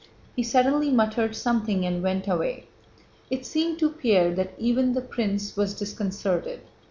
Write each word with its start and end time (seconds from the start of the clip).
He 0.35 0.41
suddenly 0.41 0.89
muttered 0.89 1.35
something 1.35 1.85
and 1.85 2.01
went 2.01 2.27
away. 2.27 2.65
It 3.29 3.45
seemed 3.45 3.77
to 3.77 3.91
Pierre 3.91 4.33
that 4.33 4.53
even 4.57 4.93
the 4.93 5.01
prince 5.01 5.55
was 5.55 5.75
disconcerted. 5.75 6.61